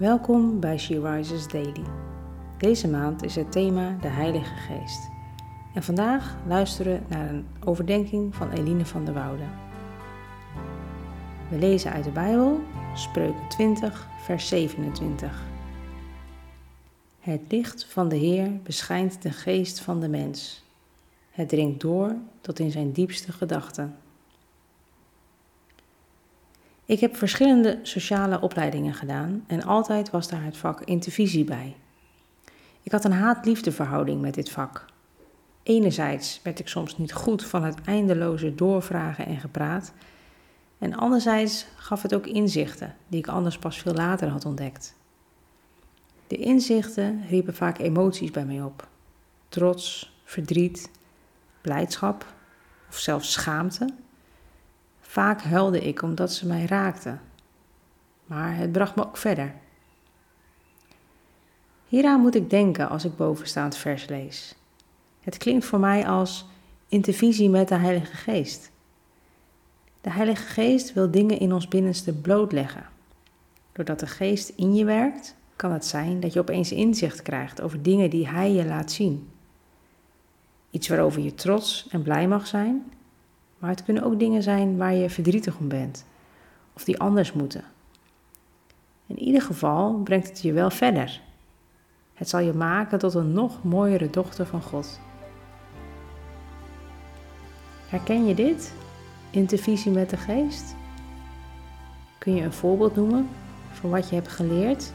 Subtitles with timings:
[0.00, 1.84] Welkom bij She Rises Daily.
[2.58, 5.08] Deze maand is het thema de Heilige Geest.
[5.74, 9.42] En vandaag luisteren naar een overdenking van Eline van der Woude.
[11.50, 12.60] We lezen uit de Bijbel,
[12.94, 15.42] Spreuken 20, vers 27.
[17.20, 20.64] Het licht van de Heer beschijnt de geest van de mens.
[21.30, 23.96] Het dringt door tot in zijn diepste gedachten.
[26.90, 31.76] Ik heb verschillende sociale opleidingen gedaan en altijd was daar het vak intervisie bij.
[32.82, 34.84] Ik had een haat-liefdeverhouding met dit vak.
[35.62, 39.92] Enerzijds werd ik soms niet goed van het eindeloze doorvragen en gepraat,
[40.78, 44.94] en anderzijds gaf het ook inzichten die ik anders pas veel later had ontdekt.
[46.26, 48.88] De inzichten riepen vaak emoties bij mij op:
[49.48, 50.90] trots, verdriet,
[51.60, 52.34] blijdschap
[52.88, 53.88] of zelfs schaamte.
[55.10, 57.20] Vaak huilde ik omdat ze mij raakten,
[58.26, 59.54] maar het bracht me ook verder.
[61.88, 64.54] Hieraan moet ik denken als ik bovenstaand vers lees.
[65.20, 66.46] Het klinkt voor mij als
[66.88, 68.70] intervisie met de Heilige Geest.
[70.00, 72.86] De Heilige Geest wil dingen in ons binnenste blootleggen.
[73.72, 77.82] Doordat de Geest in je werkt, kan het zijn dat je opeens inzicht krijgt over
[77.82, 79.28] dingen die Hij je laat zien.
[80.70, 82.92] Iets waarover je trots en blij mag zijn,
[83.60, 86.04] maar het kunnen ook dingen zijn waar je verdrietig om bent
[86.72, 87.64] of die anders moeten.
[89.06, 91.20] In ieder geval brengt het je wel verder.
[92.14, 95.00] Het zal je maken tot een nog mooiere dochter van God.
[97.88, 98.72] Herken je dit?
[99.30, 100.74] Intervisie met de geest?
[102.18, 103.28] Kun je een voorbeeld noemen
[103.72, 104.92] van wat je hebt geleerd?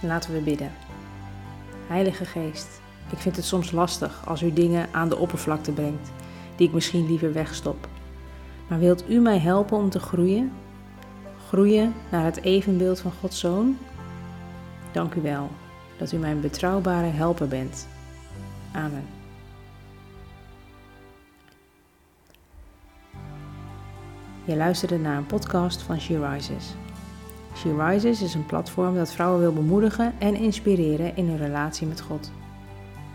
[0.00, 0.72] Laten we bidden.
[1.86, 6.10] Heilige Geest, ik vind het soms lastig als u dingen aan de oppervlakte brengt
[6.56, 7.88] die ik misschien liever wegstop.
[8.68, 10.52] Maar wilt u mij helpen om te groeien?
[11.48, 13.78] Groeien naar het evenbeeld van Gods Zoon?
[14.92, 15.50] Dank u wel
[15.98, 17.88] dat u mijn betrouwbare helper bent.
[18.72, 19.06] Amen.
[24.44, 26.74] Je luisterde naar een podcast van She Rises.
[27.56, 32.00] She Rises is een platform dat vrouwen wil bemoedigen en inspireren in hun relatie met
[32.00, 32.32] God.